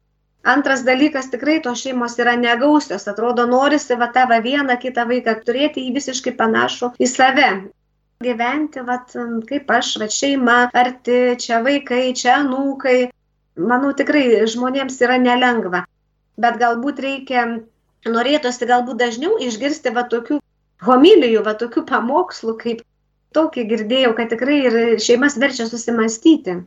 [0.44, 5.86] Antras dalykas, tikrai tos šeimos yra negausios, atrodo, norisi va tavo vieną kitą vaiką turėti
[5.88, 7.50] į visiškai panašų į save.
[8.24, 8.98] Gyventi, va,
[9.48, 12.98] kaip aš, va šeima, arti, čia vaikai, čia nūkai.
[13.72, 15.86] Manau, tikrai žmonėms yra nelengva.
[16.38, 17.44] bet galbūt reikia,
[18.10, 20.40] norėtųsi galbūt dažniau išgirsti va tokių
[20.88, 22.82] homilijų, va tokių pamokslų, kaip
[23.38, 26.60] tokį girdėjau, kad tikrai ir šeimas verčia susimastyti.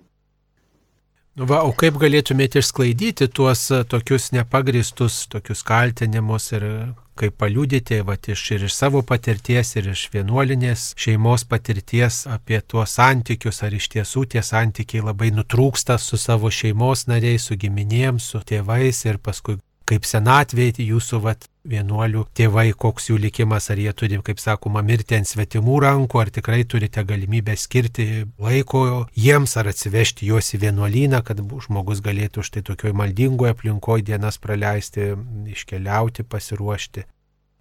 [1.37, 6.65] Va, o kaip galėtumėte išsklaidyti tuos tokius nepagristus, tokius kaltinimus ir
[7.17, 12.97] kaip paliūdyti, va, iš, ir iš savo patirties, ir iš vienuolinės šeimos patirties apie tuos
[12.97, 18.41] santykius, ar iš tiesų tie santykiai labai nutrūksta su savo šeimos nariais, su giminėms, su
[18.41, 24.19] tėvais ir paskui kaip senatvėje jūsų vat, vienuolių tėvai, koks jų likimas, ar jie turi,
[24.25, 28.07] kaip sakoma, mirti ant svetimų rankų, ar tikrai turite galimybę skirti
[28.43, 28.85] laiko
[29.19, 35.13] jiems, ar atsivežti juos į vienuolyną, kad žmogus galėtų štai tokioj maldingoje aplinkoje dienas praleisti,
[35.53, 37.07] iškeliauti, pasiruošti.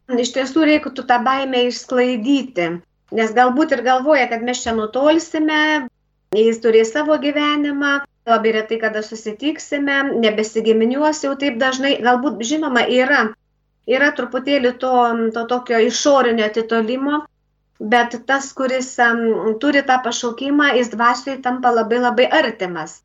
[0.06, 2.70] Iš tiesų reikėtų tą baimę išsklaidyti,
[3.18, 5.88] nes galbūt ir galvoja, kad mes čia nutolsime,
[6.36, 13.22] jis turės savo gyvenimą, labai retai kada susitiksime, nebesigiminiuos jau taip dažnai, galbūt žinoma yra,
[13.86, 14.94] yra truputėlį to,
[15.36, 17.22] to tokio išorinio atitolimo,
[17.80, 23.02] bet tas, kuris um, turi tą pašaukimą, jis dvasiui tampa labai labai artimas.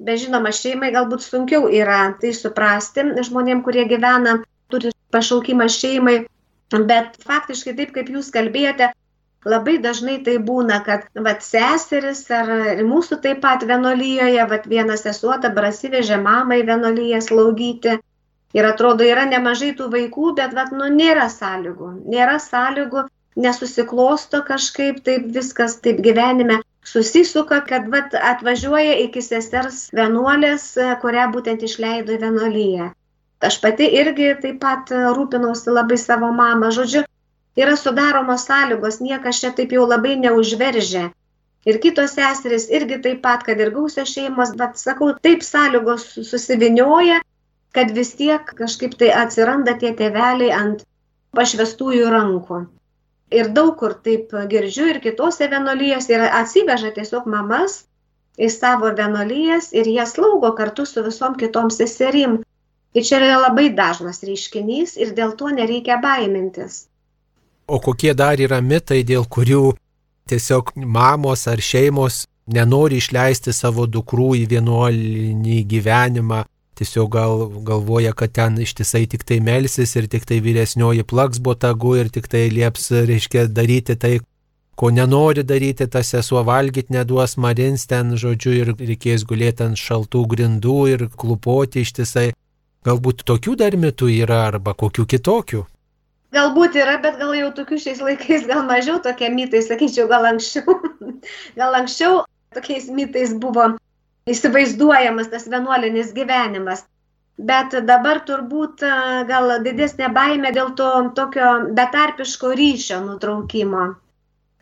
[0.00, 4.38] Bet žinoma, šeimai galbūt sunkiau yra tai suprasti, žmonėm, kurie gyvena,
[4.72, 6.16] turi pašaukimą šeimai,
[6.88, 8.92] bet faktiškai taip, kaip jūs kalbėjote,
[9.44, 15.36] labai dažnai tai būna, kad vat, seseris ar mūsų taip pat vienolyjoje, vat, viena sesuo
[15.40, 17.98] dabar atsivežė mamą į vienolyje slaugyti.
[18.54, 21.92] Ir atrodo, yra nemažai tų vaikų, bet vat, nu, nėra sąlygų.
[22.10, 23.06] Nėra sąlygų,
[23.38, 30.72] nesusiklosto kažkaip taip viskas taip gyvenime susisuka, kad vat, atvažiuoja iki sesers vienuolės,
[31.02, 32.90] kurią būtent išleido vienolyje.
[33.40, 36.72] Aš pati irgi taip pat rūpinausi labai savo mamą.
[36.76, 37.06] Žodžiu,
[37.62, 41.10] yra sudaromos sąlygos, niekas čia taip jau labai neužveržia.
[41.68, 47.20] Ir kitos seserys irgi taip pat, kad ir gausios šeimos, bet sakau, taip sąlygos susivinioja,
[47.76, 50.86] kad vis tiek kažkaip tai atsiranda tie tėveliai ant
[51.36, 52.64] pašvestųjų rankų.
[53.30, 57.76] Ir daug kur taip girdžiu ir kitose vienolyjose ir atsiveža tiesiog mamas
[58.40, 62.40] į savo vienolyjas ir jie slaugo kartu su visom kitom seserim.
[62.96, 66.86] Ir čia yra labai dažnas reiškinys ir dėl to nereikia baimintis.
[67.70, 69.76] O kokie dar yra mitai, dėl kurių
[70.30, 76.40] tiesiog mamos ar šeimos nenori išleisti savo dukrų į vienuolinį gyvenimą,
[76.80, 81.94] tiesiog gal, galvoja, kad ten ištisai tik tai melsis ir tik tai vyresnioji plaks botagu
[82.00, 84.14] ir tik tai lieps, reiškia, daryti tai,
[84.74, 90.26] ko nenori daryti, tas sesuo valgyti neduos, marins ten, žodžiu, ir reikės gulėti ant šaltų
[90.34, 92.32] grindų ir klupoti ištisai.
[92.82, 95.66] Galbūt tokių dar mitų yra arba kokių kitokių.
[96.34, 100.76] Galbūt yra, bet gal jau tokių šiais laikais gal mažiau tokie mitai, sakyčiau, gal anksčiau.
[101.60, 102.20] gal anksčiau
[102.54, 103.72] tokiais mitais buvo
[104.30, 106.84] įsivaizduojamas tas vienuolinis gyvenimas.
[107.50, 108.84] Bet dabar turbūt
[109.30, 113.86] gal didesnė baime dėl to tokio betarpiško ryšio nutraukimo.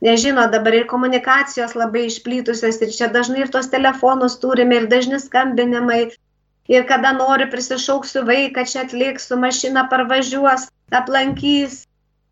[0.07, 5.19] Nežino, dabar ir komunikacijos labai išplytusios ir čia dažnai ir tos telefonus turime ir dažni
[5.19, 6.05] skambinimai.
[6.69, 10.67] Ir kada nori prisišauksiu vaiką, čia atliks su mašina parvažiuos
[11.01, 11.85] aplankys.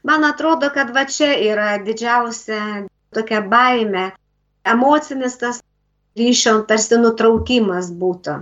[0.05, 2.61] Man atrodo, kad va čia yra didžiausia
[3.17, 4.11] tokia baime,
[4.75, 5.63] emocinis tas
[6.21, 8.37] ryšio tarsi nutraukimas būtų.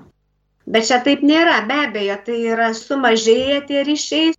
[0.67, 4.35] Bet čia taip nėra, be abejo, tai yra sumažėję tie ryšiai,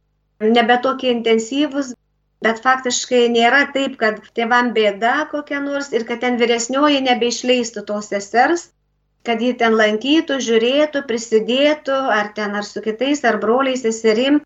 [0.57, 1.93] nebe tokie intensyvūs,
[2.45, 8.09] bet faktiškai nėra taip, kad tėvam bėda kokia nors ir kad ten vyresnioji nebeišleistų tos
[8.13, 8.69] sesers,
[9.25, 14.39] kad ji ten lankytų, žiūrėtų, prisidėtų, ar ten ar su kitais, ar broliais, seserim,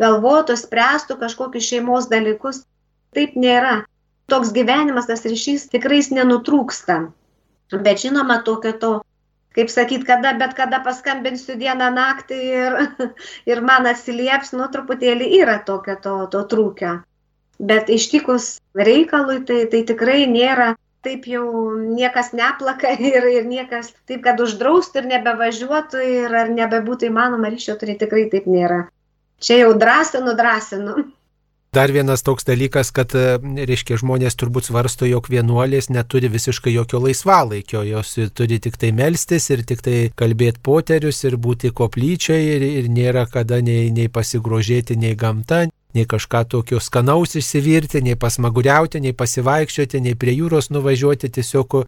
[0.00, 2.64] galvotų, spręstų kažkokius šeimos dalykus.
[3.16, 3.80] Taip nėra.
[4.30, 7.00] Toks gyvenimas, tas ryšys tikrai nenutrūksta.
[7.70, 8.92] Bet žinoma, tokio to,
[9.58, 12.78] kaip sakyt, kada, bet kada paskambinsiu dieną naktį ir,
[13.50, 17.00] ir man atsilieps, nu truputėlį yra tokio to, to trūkio.
[17.60, 20.72] Bet ištikus reikalui, tai, tai tikrai nėra
[21.06, 21.44] taip jau
[21.80, 27.78] niekas neplaka ir, ir niekas taip, kad uždraustų ir nebevažiuotų ir ar nebebūtų įmanoma ryšio
[27.80, 28.84] turėti, tikrai taip nėra.
[29.40, 31.00] Čia jau drąsinu, drąsinu.
[31.70, 36.98] Dar vienas toks dalykas, kad, e, reiškia, žmonės turbūt svarsto, jog vienuolės neturi visiškai jokio
[37.04, 42.64] laisvalaikio, jos turi tik tai melstis ir tik tai kalbėti poterius ir būti koplyčiai ir,
[42.80, 49.00] ir nėra kada nei, nei pasigrožėti, nei gamta, nei kažką tokio skanaus išsivirti, nei pasmaguriauti,
[49.00, 51.82] nei pasivaikščioti, nei prie jūros nuvažiuoti, tiesiog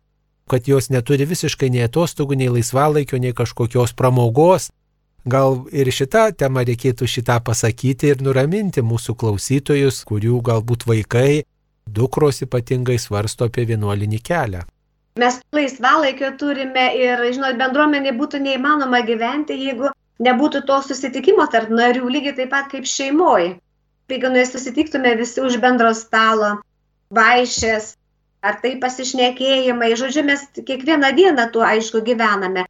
[0.51, 4.71] kad jos neturi visiškai nei atostogų, nei laisvalaikio, nei kažkokios pramogos,
[5.23, 11.45] Gal ir šitą temą reikėtų šitą pasakyti ir nuraminti mūsų klausytojus, kurių galbūt vaikai,
[11.87, 14.65] dukros ypatingai svarsto apie vienuolinį kelią.
[15.23, 19.93] Mes laisvalaikio turime ir, žinot, bendruomenė būtų neįmanoma gyventi, jeigu
[20.27, 22.89] nebūtų to susitikimo tarp narių, lygiai taip pat kaip
[24.09, 24.13] šeimoje.
[24.13, 26.63] Jeigu mes susitiktume visi už bendro stalo,
[27.11, 27.97] vaišės,
[28.43, 32.67] ar tai pasišnekėjimai, žodžiu, mes kiekvieną dieną tuo aišku gyvename.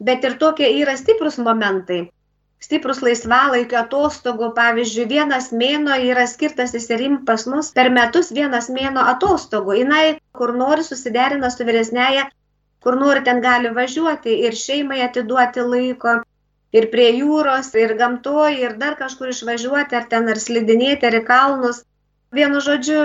[0.00, 2.10] Bet ir tokie yra stiprus momentai,
[2.60, 9.00] stiprus laisvalaikio atostogų, pavyzdžiui, vienas mėno yra skirtas įsirim pas mus per metus vienas mėno
[9.14, 9.74] atostogų.
[9.80, 12.28] Jis kur nori susiderina su vyresnėje,
[12.82, 16.20] kur nori ten gali važiuoti ir šeimai atiduoti laiko,
[16.74, 21.22] ir prie jūros, ir gamtoje, ir dar kažkur išvažiuoti, ar ten ar slidinėti, ar į
[21.28, 21.84] kalnus.
[22.34, 23.00] Vienu žodžiu,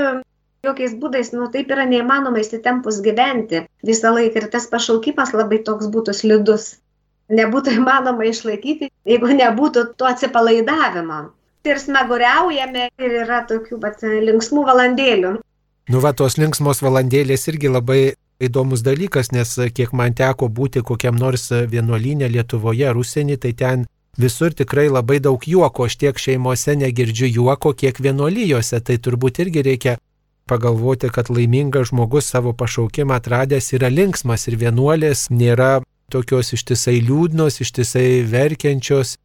[0.65, 5.91] jokiais būdais, nu taip yra neįmanoma įsitempus gyventi visą laiką ir tas pašaukimas labai toks
[5.93, 6.71] būtų slidus
[7.29, 11.21] nebūtų įmanoma išlaikyti, jeigu nebūtų to atsipalaidavimo.
[11.67, 15.35] Ir smaguriaujame ir yra tokių pat linksmų valandėlių.
[15.89, 18.01] Nu, va, tos linksmos valandėlės irgi labai
[18.39, 23.87] įdomus dalykas, nes kiek man teko būti kokiam nors vienuolynė Lietuvoje ar užsienį, tai ten
[24.17, 29.63] visur tikrai labai daug juoko, aš tiek šeimose negirdžiu juoko, kiek vienuolyjose, tai turbūt irgi
[29.65, 29.97] reikia
[30.49, 37.61] pagalvoti, kad laimingas žmogus savo pašaukimą atradęs yra linksmas ir vienuolės nėra tokios ištisai liūdnos,
[37.61, 39.17] ištisai verkiančios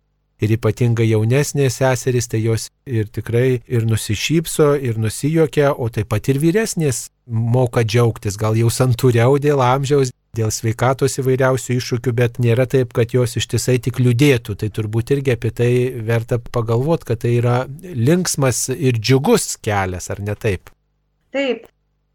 [0.44, 6.30] ir ypatingai jaunesnės seserys, tai jos ir tikrai ir nusišypso, ir nusijokia, o taip pat
[6.32, 12.66] ir vyresnės moka džiaugtis, gal jau santūriau dėl amžiaus, dėl sveikatos įvairiausių iššūkių, bet nėra
[12.70, 14.56] taip, kad jos ištisai tik liūdėtų.
[14.60, 15.70] Tai turbūt irgi apie tai
[16.04, 20.74] verta pagalvoti, kad tai yra linksmas ir džiugus kelias, ar ne taip?
[21.34, 21.68] Taip,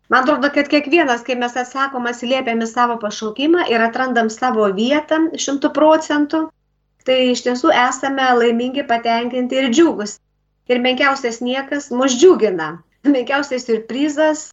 [0.10, 5.20] Man atrodo, kad kiekvienas, kai mes atsakom, atsiliepiam į savo pašaukimą ir atrandam savo vietą
[5.38, 6.40] šimtų procentų,
[7.10, 10.20] tai iš tiesų esame laimingi, patenkinti ir džiugus.
[10.70, 12.70] Ir menkiausias niekas mus džiugina.
[13.08, 14.50] Menkiausias surprizas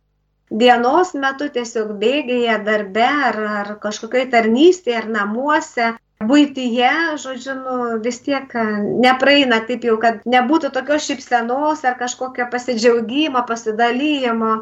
[0.62, 5.92] dienos metu tiesiog bėgėje darbe ar, ar kažkokiai tarnystėje ar namuose.
[6.16, 8.55] Būtyje, žodžiu, nu, vis tiek
[9.05, 14.55] nepraeina taip jau, kad nebūtų tokios šypsenos ar kažkokio pasidžiaugimo, pasidalymo.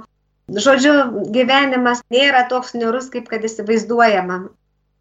[0.51, 0.97] Žodžiu,
[1.37, 4.41] gyvenimas nėra toks niurus, kaip kad įsivaizduojama.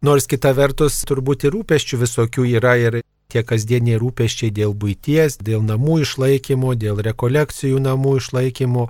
[0.04, 2.96] Nors kita vertus, turbūt ir rūpeščių visokių yra ir
[3.32, 8.82] tie kasdieniai rūpeščiai dėl būties, dėl namų išlaikymo, dėl rekolekcijų namų išlaikymo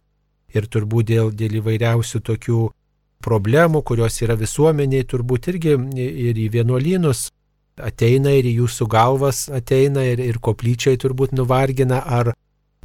[0.59, 2.63] ir turbūt dėl, dėl įvairiausių tokių
[3.23, 7.29] problemų, kurios yra visuomeniai, turbūt irgi ir į vienuolynus
[7.79, 12.33] ateina ir į jūsų galvas ateina ir, ir koplyčiai turbūt nuvargina, ar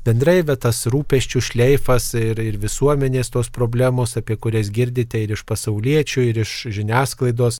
[0.05, 5.47] bendrai bet tas rūpeščių šleifas ir, ir visuomenės tos problemos, apie kurias girdite ir iš
[5.49, 7.57] pasauliečių, ir iš žiniasklaidos,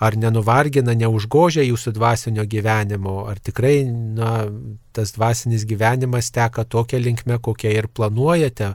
[0.00, 4.46] ar nenuvargina, neužgožia jūsų dvasinio gyvenimo, ar tikrai na,
[4.96, 8.72] tas dvasinis gyvenimas teka tokia linkme, kokią ir planuojate,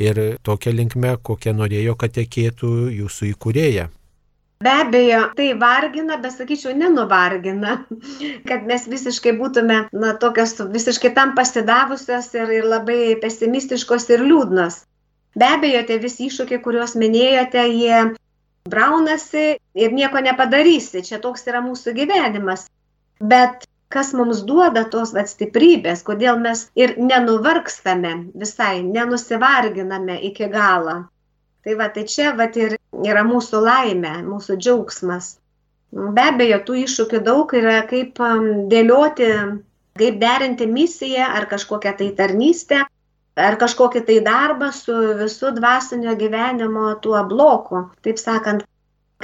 [0.00, 3.88] ir tokia linkme, kokią norėjo, kad tekėtų jūsų įkūrėja.
[4.60, 7.78] Be abejo, tai vargina, bet sakyčiau, nenuvargina,
[8.48, 14.82] kad mes visiškai būtume, na, tokios visiškai tam pasidavusios ir, ir labai pesimistiškos ir liūdnos.
[15.40, 18.02] Be abejo, tie visi iššūkiai, kuriuos minėjote, jie
[18.72, 22.68] braunasi ir nieko nepadarysi, čia toks yra mūsų gyvenimas.
[23.20, 31.00] Bet kas mums duoda tos atstiprybės, kodėl mes ir nenuvargstame visai, nenusivarginame iki galo.
[31.64, 35.34] Tai va, tai čia va ir yra mūsų laimė, mūsų džiaugsmas.
[35.90, 39.28] Be abejo, tų iššūkių daug yra, kaip um, dėlioti,
[39.98, 42.84] kaip derinti misiją ar kažkokią tai tarnystę,
[43.46, 47.86] ar kažkokį tai darbą su visų dvasinio gyvenimo tuo bloku.
[48.04, 48.66] Taip sakant,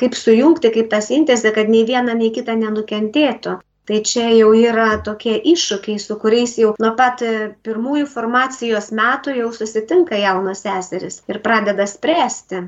[0.00, 3.58] kaip sujungti, kaip tas sintezė, kad nei viena, nei kita nenukentėtų.
[3.86, 9.36] Tai čia jau yra tokie iššūkiai, su kuriais jau nuo pat e, pirmųjų formacijos metų
[9.36, 12.64] jau susitinka jaunos seseris ir pradeda spręsti,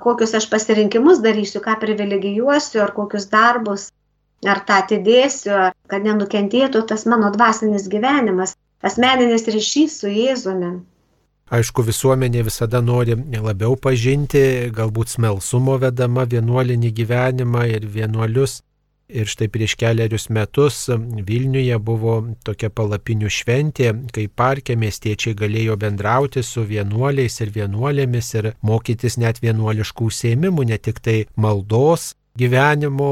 [0.00, 3.90] kokius aš pasirinkimus darysiu, ką privilegijuosiu, ar kokius darbus,
[4.46, 10.78] ar tą atidėsiu, ar kad nenukentėtų tas mano dvasinis gyvenimas, asmeninis ryšys su Jėzumi.
[11.48, 18.60] Aišku, visuomenė visada nori labiau pažinti, galbūt smelsumo vedama vienuolinį gyvenimą ir vienuolius
[19.08, 20.82] Ir štai prieš keliarius metus
[21.28, 28.50] Vilniuje buvo tokia palapinių šventė, kai parke miestiečiai galėjo bendrauti su vienuoliais ir vienuolėmis ir
[28.60, 33.10] mokytis net vienuoliškų užsiemimų, ne tik tai maldos, gyvenimo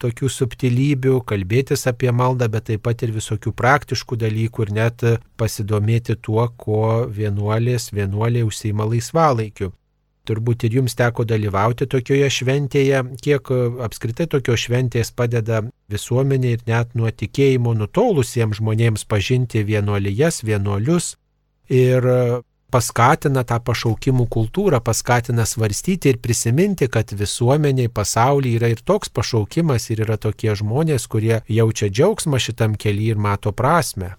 [0.00, 5.04] tokių subtilybių, kalbėtis apie maldą, bet taip pat ir visokių praktiškų dalykų ir net
[5.40, 9.72] pasidomėti tuo, ko vienuolės, vienuoliai užsima laisvalaikiu.
[10.22, 13.48] Turbūt ir jums teko dalyvauti tokioje šventėje, kiek
[13.82, 21.16] apskritai tokios šventės padeda visuomenė ir net nuo tikėjimo nutolusiems žmonėms pažinti vienuolijas, vienuolius.
[21.72, 22.06] Ir
[22.72, 29.90] paskatina tą pašaukimų kultūrą, paskatina svarstyti ir prisiminti, kad visuomeniai, pasaulyje yra ir toks pašaukimas
[29.92, 34.14] ir yra tokie žmonės, kurie jaučia džiaugsmą šitam keliui ir mato prasme.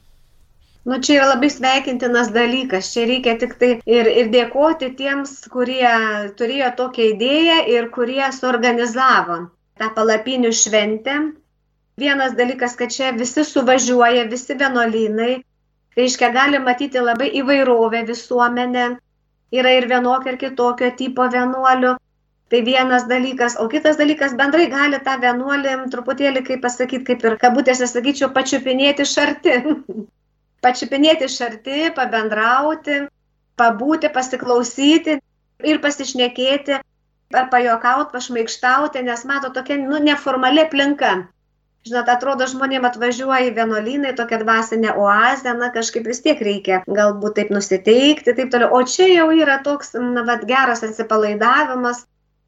[0.83, 2.89] Nu, čia yra labai sveikintinas dalykas.
[2.91, 5.93] Čia reikia tik tai ir, ir dėkoti tiems, kurie
[6.39, 9.37] turėjo tokią idėją ir kurie suorganizavo
[9.79, 11.15] tą palapinių šventę.
[12.03, 15.37] Vienas dalykas, kad čia visi suvažiuoja, visi vienuolynai,
[15.99, 18.87] reiškia, gali matyti labai įvairovę visuomenę,
[19.59, 21.97] yra ir vienokio ir kitokio tipo vienuolių.
[22.53, 27.37] Tai vienas dalykas, o kitas dalykas bendrai gali tą vienuolį truputėlį, kaip pasakyti, kaip ir
[27.41, 29.55] kabutėse sakyčiau, pačiupinėti šarti.
[30.63, 33.03] pačiupinėti šarti, pabendrauti,
[33.59, 35.17] pabūti, pasiklausyti
[35.63, 36.79] ir pasišnekėti,
[37.39, 41.13] ar pajokauti, pašmaikštauti, nes mato tokia nu, neformali aplinka.
[41.83, 47.35] Žinot, atrodo, žmonėm atvažiuoja į vienuolynai, tokia dvasinė oazė, na kažkaip vis tiek reikia galbūt
[47.39, 48.69] taip nusiteikti, taip toliau.
[48.77, 52.05] O čia jau yra toks, na, vad, geras atsipalaidavimas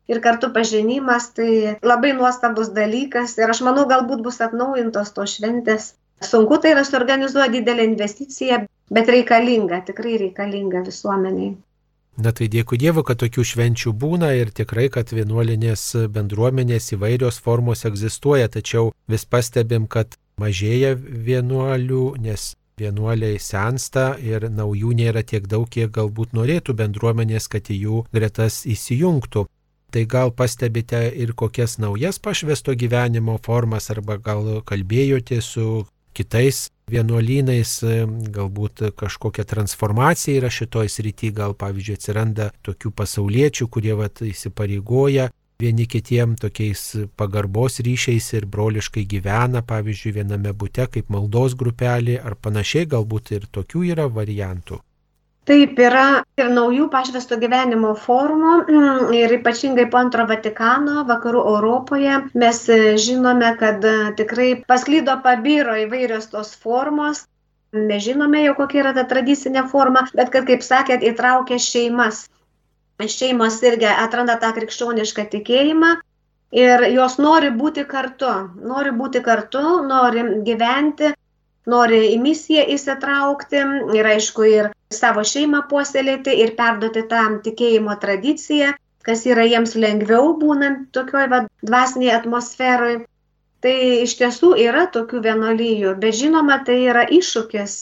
[0.08, 5.92] ir kartu pažinimas, tai labai nuostabus dalykas ir aš manau, galbūt bus atnaujintos tos šventės.
[6.24, 8.64] Sunku tai yra suorganizuoti didelę investiciją,
[8.96, 11.58] bet reikalinga, tikrai reikalinga visuomeniai.
[12.16, 15.84] Na tai dėkui Dievui, kad tokių švenčių būna ir tikrai, kad vienuolinės
[16.16, 24.94] bendruomenės įvairios formos egzistuoja, tačiau vis pastebim, kad mažėja vienuolių, nes vienuoliai sensta ir naujų
[24.96, 29.46] nėra tiek daug, kiek galbūt norėtų bendruomenės, kad į jų gretas įsijungtų.
[29.92, 35.86] Tai gal pastebite ir kokias naujas pašvesto gyvenimo formas arba gal kalbėjote su
[36.16, 37.80] kitais vienuolynais,
[38.36, 45.86] galbūt kažkokia transformacija yra šitoj srity, gal pavyzdžiui atsiranda tokių pasauliečių, kurie vat, įsipareigoja vieni
[45.88, 46.82] kitiem tokiais
[47.16, 53.48] pagarbos ryšiais ir broliškai gyvena, pavyzdžiui, viename bute kaip maldos grupelė ar panašiai, galbūt ir
[53.52, 54.82] tokių yra variantų.
[55.46, 62.16] Taip yra ir naujų pašvesto gyvenimo formų mm, ir ypatingai po antro Vatikano vakarų Europoje
[62.44, 67.28] mes e, žinome, kad e, tikrai pasklydo pabiro įvairios tos formos.
[67.76, 72.24] Mes žinome jau kokia yra ta tradicinė forma, bet kad, kaip sakėt, įtraukia šeimas.
[72.98, 75.92] Šeimos irgi atranda tą krikščionišką tikėjimą
[76.58, 78.32] ir jos nori būti kartu,
[78.66, 81.14] nori būti kartu, nori gyventi
[81.72, 83.62] nori į misiją įsitraukti
[83.98, 88.74] ir aišku ir savo šeimą puoselėti ir perduoti tam tikėjimo tradiciją,
[89.06, 93.04] kas yra jiems lengviau būnant tokioj va, dvasiniai atmosferoj.
[93.66, 97.78] Tai iš tiesų yra tokių vienolyjų, bet žinoma, tai yra iššūkis.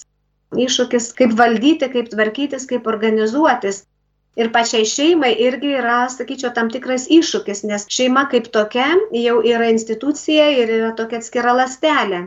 [0.63, 3.84] Iššūkis, kaip valdyti, kaip tvarkytis, kaip organizuotis.
[4.39, 9.67] Ir pačiai šeimai irgi yra, sakyčiau, tam tikras iššūkis, nes šeima kaip tokia jau yra
[9.73, 12.23] institucija ir yra tokia atskira lastelė.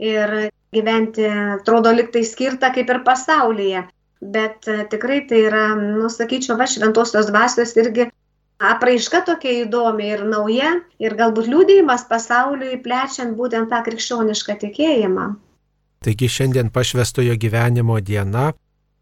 [0.00, 0.36] Ir
[0.74, 1.24] gyventi,
[1.58, 3.84] atrodo, liktai skirta kaip ir pasaulyje.
[4.34, 8.08] Bet e, tikrai tai yra, nu, sakyčiau, va, šventosios dvasios irgi
[8.64, 10.70] apraiška tokia įdomi ir nauja
[11.02, 15.26] ir galbūt liūdėjimas pasauliui plečiant būtent tą krikščionišką tikėjimą.
[16.04, 18.52] Taigi šiandien pašvestojo gyvenimo diena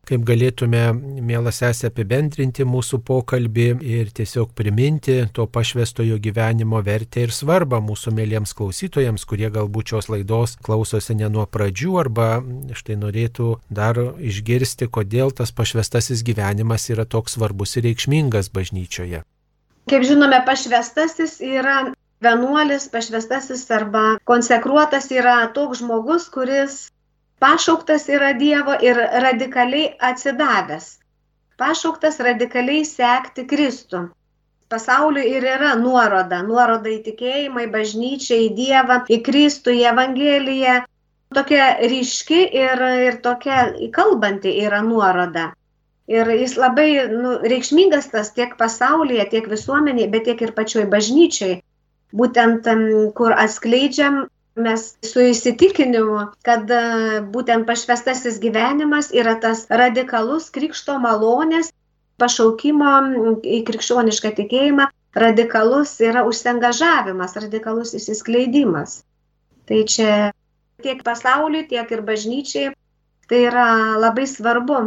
[0.03, 0.81] kaip galėtume,
[1.23, 8.11] mielas esi, apibendrinti mūsų pokalbį ir tiesiog priminti to pašvestojo gyvenimo vertę ir svarbą mūsų
[8.17, 12.29] mėlyjams klausytojams, kurie galbūt šios laidos klausosi ne nuo pradžių arba
[12.75, 19.23] štai norėtų dar išgirsti, kodėl tas pašvestasis gyvenimas yra toks svarbus ir reikšmingas bažnyčioje.
[19.87, 21.93] Kaip žinome, pašvestasis yra
[22.23, 26.89] vienuolis, pašvestasis arba konsekruotas yra toks žmogus, kuris
[27.43, 30.89] pašauktas yra Dievo ir radikaliai atsidavęs.
[31.59, 34.03] Pašauktas radikaliai sekti Kristų.
[34.73, 40.77] Pasauliui ir yra nuoroda, nuoroda į tikėjimą, į bažnyčią, į Dievą, į Kristų, į Evangeliją.
[41.37, 43.59] Tokia ryški ir, ir tokia
[43.97, 45.51] kalbanti yra nuoroda.
[46.13, 51.61] Ir jis labai nu, reikšmingas tas tiek pasaulyje, tiek visuomenėje, bet tiek ir pačioj bažnyčiai.
[52.17, 52.69] Būtent,
[53.17, 56.81] kur atskleidžiam Mes su įsitikinimu, kad e,
[57.33, 61.71] būtent pašvestasis gyvenimas yra tas radikalus krikšto malonės
[62.21, 62.91] pašaukimo
[63.49, 69.01] į krikščionišką tikėjimą, radikalus yra užsengažavimas, radikalus įsiskleidimas.
[69.65, 70.13] Tai čia
[70.85, 72.75] tiek pasauliui, tiek ir bažnyčiai
[73.33, 74.79] tai yra labai svarbu.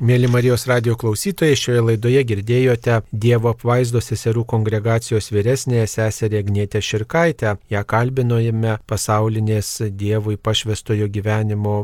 [0.00, 7.58] Mėly Marijos radio klausytojai, šioje laidoje girdėjote Dievo apvaizdos seserų kongregacijos vyresnėje seserį Agnėtę Širkaitę.
[7.68, 11.74] Ja kalbinojame pasaulinės Dievui pašvestojo gyvenimo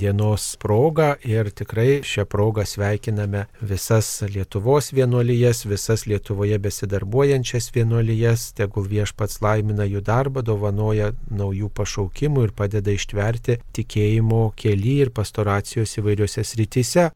[0.00, 8.88] dienos progą ir tikrai šią progą sveikiname visas Lietuvos vienuolijas, visas Lietuvoje besidarbuojančias vienuolijas, tegul
[8.88, 16.48] viešpats laimina jų darbą, dovanoja naujų pašaukimų ir padeda ištverti tikėjimo keli ir pastoracijos įvairiose
[16.54, 17.10] srityse.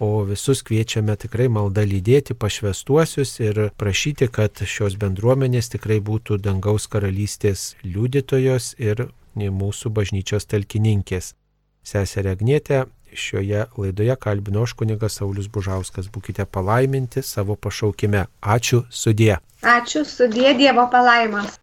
[0.00, 6.88] O visus kviečiame tikrai maldą lydėti pašvestuosius ir prašyti, kad šios bendruomenės tikrai būtų dangaus
[6.90, 11.34] karalystės liudytojos ir mūsų bažnyčios talkininkės.
[11.84, 12.84] Seserė Agnėtė,
[13.14, 16.08] šioje laidoje kalbino aš kunigas Saulis Bužauskas.
[16.10, 18.26] Būkite palaiminti savo pašaukime.
[18.42, 19.36] Ačiū sudė.
[19.62, 21.60] Ačiū sudė Dievo palaimas.